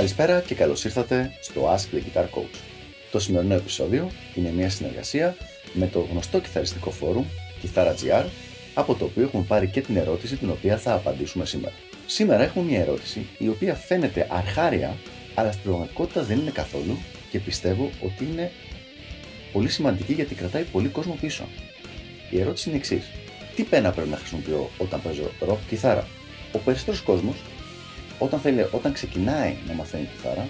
[0.00, 2.58] Καλησπέρα και καλώς ήρθατε στο Ask the Guitar Coach.
[3.10, 5.36] Το σημερινό επεισόδιο είναι μια συνεργασία
[5.72, 7.24] με το γνωστό κιθαριστικό φόρουμ
[7.62, 8.24] Kithara GR,
[8.74, 11.74] από το οποίο έχουμε πάρει και την ερώτηση την οποία θα απαντήσουμε σήμερα.
[12.06, 14.96] Σήμερα έχουμε μια ερώτηση η οποία φαίνεται αρχάρια,
[15.34, 16.98] αλλά στην πραγματικότητα δεν είναι καθόλου
[17.30, 18.50] και πιστεύω ότι είναι
[19.52, 21.44] πολύ σημαντική γιατί κρατάει πολύ κόσμο πίσω.
[22.30, 23.04] Η ερώτηση είναι εξής.
[23.54, 26.06] Τι πένα πρέπει να χρησιμοποιώ όταν παίζω rock κιθάρα;
[26.52, 27.36] Ο περισσότερος κόσμος,
[28.22, 30.48] όταν, θέλει, όταν ξεκινάει να μαθαίνει κιθάρα,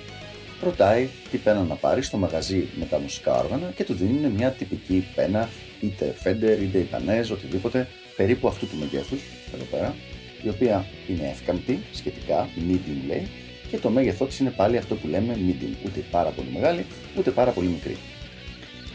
[0.62, 4.50] ρωτάει τι πένα να πάρει στο μαγαζί με τα μουσικά όργανα και του δίνουν μια
[4.50, 5.48] τυπική πένα,
[5.80, 9.20] είτε Fender είτε Ibanez, οτιδήποτε, περίπου αυτού του μεγέθους,
[9.54, 9.94] εδώ πέρα,
[10.42, 13.28] η οποία είναι εύκαμπτη σχετικά, medium λέει,
[13.70, 16.86] και το μέγεθό της είναι πάλι αυτό που λέμε medium, ούτε πάρα πολύ μεγάλη,
[17.18, 17.96] ούτε πάρα πολύ μικρή.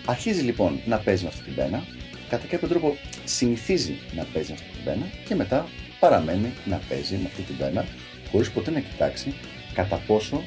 [0.05, 1.83] Αρχίζει λοιπόν να παίζει με αυτή την πένα,
[2.29, 5.65] κατά κάποιο τρόπο συνηθίζει να παίζει με αυτή την πένα και μετά
[5.99, 7.85] παραμένει να παίζει με αυτή την πένα
[8.35, 9.33] χωρίς ποτέ να κοιτάξει
[9.73, 10.43] κατά πόσο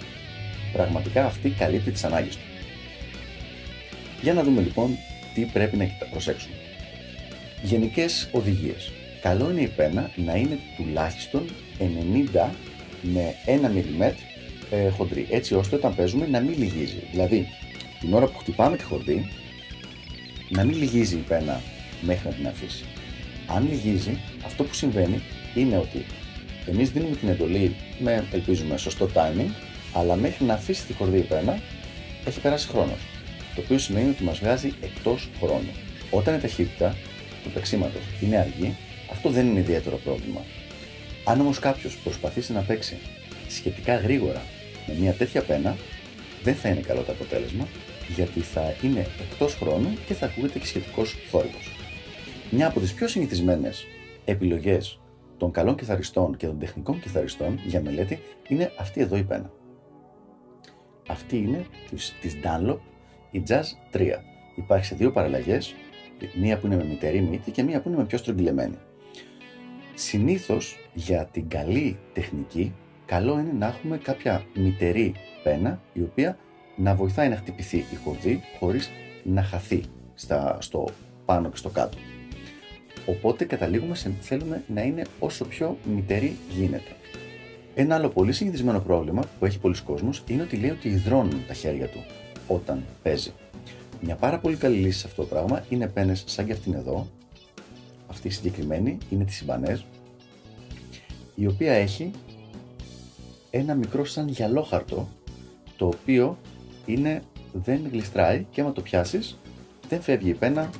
[0.73, 2.43] πραγματικά αυτή καλύπτει τις ανάγκες του.
[4.23, 4.97] Για να δούμε λοιπόν
[5.35, 6.55] τι πρέπει να προσέξουμε.
[7.63, 8.93] Γενικές οδηγίες.
[9.21, 11.45] Καλό είναι η πένα να είναι τουλάχιστον
[11.79, 12.49] 90
[13.03, 14.13] με 1 mm
[14.71, 17.03] ε, χοντρή, έτσι ώστε όταν παίζουμε να μην λυγίζει.
[17.11, 17.47] Δηλαδή,
[18.01, 19.29] την ώρα που χτυπάμε τη χορδή,
[20.49, 21.61] να μην λυγίζει η πένα
[22.01, 22.85] μέχρι να την αφήσει.
[23.47, 25.23] Αν λυγίζει, αυτό που συμβαίνει
[25.55, 26.05] είναι ότι
[26.69, 29.51] εμείς δίνουμε την εντολή με, ελπίζουμε, σωστό timing,
[29.93, 31.59] αλλά μέχρι να αφήσει τη χορδή η πένα
[32.25, 32.99] έχει περάσει χρόνος.
[33.55, 35.71] Το οποίο σημαίνει ότι μας βγάζει εκτός χρόνου.
[36.11, 36.97] Όταν η ταχύτητα
[37.43, 38.77] του παίξήματο είναι αργή,
[39.11, 40.41] αυτό δεν είναι ιδιαίτερο πρόβλημα.
[41.25, 42.97] Αν όμως κάποιος προσπαθήσει να παίξει
[43.49, 44.43] σχετικά γρήγορα
[44.87, 45.77] με μια τέτοια πένα,
[46.43, 47.69] δεν θα είναι καλό το αποτέλεσμα
[48.15, 51.77] γιατί θα είναι εκτός χρόνου και θα ακούγεται και σχετικός θόρυβος.
[52.51, 53.87] Μια από τις πιο συνηθισμένες
[54.25, 54.99] επιλογές
[55.39, 58.19] των καλών κιθαριστών και των τεχνικών κιθαριστών για μελέτη
[58.49, 59.51] είναι αυτή εδώ η πένα.
[61.09, 62.79] Αυτή είναι της, της Dunlop,
[63.31, 64.11] η Jazz 3.
[64.55, 65.75] Υπάρχει σε δύο παραλλαγές,
[66.41, 68.79] μία που είναι με μητερή μύτη και μία που είναι με πιο στρογγυλεμένη.
[69.95, 72.75] Συνήθως για την καλή τεχνική,
[73.07, 76.39] καλό είναι να έχουμε κάποια μητερή πένα η οποία
[76.77, 78.91] να βοηθάει να χτυπηθεί η χορδή χωρίς
[79.25, 79.83] να χαθεί
[80.15, 80.89] στα, στο
[81.25, 81.99] πάνω και στο κάτω.
[83.09, 86.97] Οπότε καταλήγουμε σε θέλουμε να είναι όσο πιο μητερή γίνεται.
[87.75, 91.55] Ένα άλλο πολύ συνηθισμένο πρόβλημα που έχει πολλοί κόσμος είναι ότι λέει ότι υδρώνουν τα
[91.55, 92.05] χέρια του
[92.49, 93.33] όταν παίζει.
[94.01, 97.07] Μια πάρα πολύ καλή λύση σε αυτό το πράγμα είναι πένες σαν και αυτήν εδώ.
[98.07, 99.79] Αυτή η συγκεκριμένη είναι της Ibanez,
[101.35, 102.11] η οποία έχει
[103.51, 105.09] ένα μικρό σαν γυαλόχαρτο
[105.77, 106.39] το οποίο
[106.87, 109.39] είναι, δεν γλιστράει και άμα το πιάσεις
[109.89, 110.71] δεν φεύγει η πένα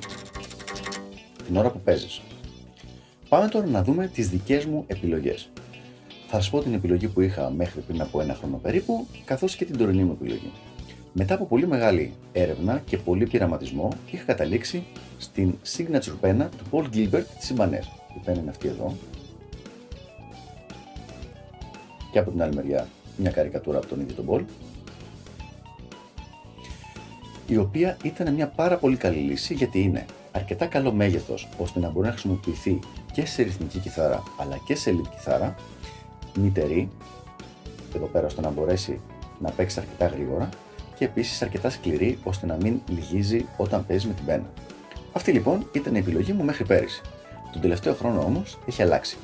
[1.49, 2.21] την ώρα που παίζεις.
[3.29, 5.49] Πάμε τώρα να δούμε τις δικές μου επιλογές.
[6.27, 9.65] Θα σας πω την επιλογή που είχα μέχρι πριν από ένα χρόνο περίπου, καθώς και
[9.65, 10.51] την τωρινή μου επιλογή.
[11.13, 14.83] Μετά από πολύ μεγάλη έρευνα και πολύ πειραματισμό, είχα καταλήξει
[15.17, 17.85] στην signature πένα του Paul Gilbert της Ibanez.
[18.15, 18.95] Η πένα είναι αυτή εδώ.
[22.11, 24.43] Και από την άλλη μεριά μια καρικατούρα από τον ίδιο τον Paul
[27.47, 31.89] η οποία ήταν μια πάρα πολύ καλή λύση γιατί είναι αρκετά καλό μέγεθος ώστε να
[31.89, 32.79] μπορεί να χρησιμοποιηθεί
[33.11, 35.55] και σε ρυθμική κιθάρα αλλά και σε lead κιθάρα,
[36.39, 36.89] μητερή,
[37.95, 38.99] εδώ πέρα ώστε να μπορέσει
[39.39, 40.49] να παίξει αρκετά γρήγορα
[40.95, 44.49] και επίσης αρκετά σκληρή ώστε να μην λυγίζει όταν παίζει με την πένα.
[45.13, 47.01] Αυτή λοιπόν ήταν η επιλογή μου μέχρι πέρυσι.
[47.51, 49.17] Τον τελευταίο χρόνο όμως έχει αλλάξει.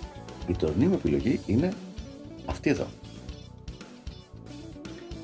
[0.47, 1.73] Η τωρινή μου επιλογή είναι
[2.45, 2.85] αυτή εδώ.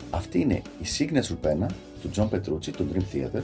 [0.09, 1.69] Αυτή είναι η signature πένα
[2.01, 3.41] του John Petrucci, του Dream Theater,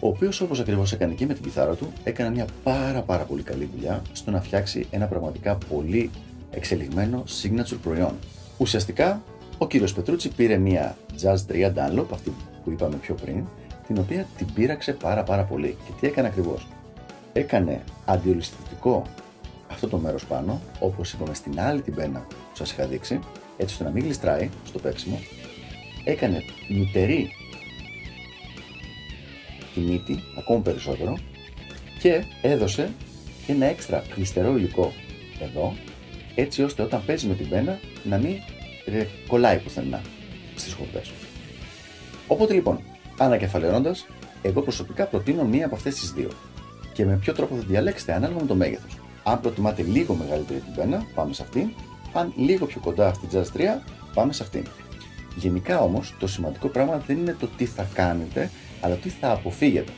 [0.00, 3.42] ο οποίος όπως ακριβώς έκανε και με την κιθάρα του, έκανε μια πάρα πάρα πολύ
[3.42, 6.10] καλή δουλειά στο να φτιάξει ένα πραγματικά πολύ
[6.50, 8.14] εξελιγμένο signature προϊόν.
[8.58, 9.22] Ουσιαστικά,
[9.58, 12.32] ο κύριος Πετρούτσι πήρε μια Jazz 3 Dunlop, αυτή
[12.64, 13.44] που είπαμε πιο πριν,
[13.86, 15.76] την οποία την πείραξε πάρα πάρα πολύ.
[15.86, 16.66] Και τι έκανε ακριβώς;
[17.32, 19.02] Έκανε αντιολισθητικό
[19.70, 23.20] αυτό το μέρος πάνω, όπως είπαμε στην άλλη την πένα που σας είχα δείξει,
[23.56, 25.18] έτσι ώστε να μην γλιστράει στο παίξιμο.
[26.04, 27.30] Έκανε μητερή
[29.74, 31.18] τη μύτη ακόμη περισσότερο
[32.00, 32.90] και έδωσε
[33.46, 34.92] ένα έξτρα κλειστερό υλικό
[35.40, 35.74] εδώ
[36.34, 38.36] έτσι ώστε όταν παίζει με την πένα να μην
[39.26, 40.00] κολλάει πουθενά
[40.54, 41.10] στις χορδές.
[42.26, 42.80] Οπότε λοιπόν,
[43.18, 44.06] ανακεφαλαιώνοντας,
[44.42, 46.28] εγώ προσωπικά προτείνω μία από αυτές τις δύο
[46.92, 48.98] και με ποιο τρόπο θα διαλέξετε ανάλογα με το μέγεθος.
[49.24, 51.70] Αν προτιμάτε λίγο μεγαλύτερη την πένα, πάμε σε αυτήν.
[52.12, 53.60] Αν λίγο πιο κοντά στη Jazz 3,
[54.14, 54.66] πάμε σε αυτήν.
[55.36, 58.50] Γενικά όμως το σημαντικό πράγμα δεν είναι το τι θα κάνετε,
[58.80, 59.92] αλλά τι θα αποφύγετε.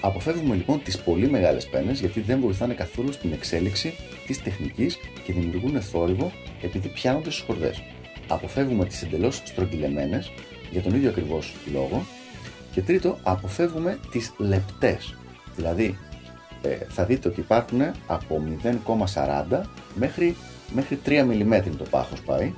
[0.00, 3.94] Αποφεύγουμε λοιπόν τις πολύ μεγάλες πένες γιατί δεν βοηθάνε καθόλου στην εξέλιξη
[4.26, 6.32] της τεχνικής και δημιουργούν θόρυβο
[6.62, 7.74] επειδή πιάνονται στι χορδέ.
[8.28, 10.32] Αποφεύγουμε τις εντελώς στρογγυλεμένες
[10.70, 12.06] για τον ίδιο ακριβώς λόγο.
[12.72, 15.16] Και τρίτο, αποφεύγουμε τις λεπτές.
[15.56, 15.98] Δηλαδή,
[16.62, 19.62] ε, θα δείτε ότι υπάρχουν από 0,40
[19.94, 20.36] μέχρι,
[20.74, 22.52] μέχρι 3 mm το πάχος πάει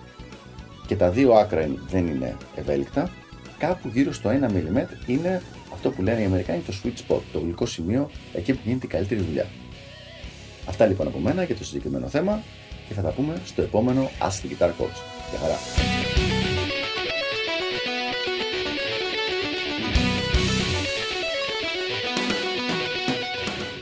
[0.94, 3.10] και τα δύο άκρα δεν είναι ευέλικτα.
[3.58, 5.42] Κάπου γύρω στο 1 mm είναι
[5.72, 8.88] αυτό που λένε οι Αμερικάνοι το sweet spot, το γλυκό σημείο εκεί που γίνεται η
[8.88, 9.46] καλύτερη δουλειά.
[10.68, 12.42] Αυτά λοιπόν από μένα για το συγκεκριμένο θέμα
[12.88, 14.98] και θα τα πούμε στο επόμενο Ask the Guitar Coach.
[15.30, 15.93] Γεια χαρά!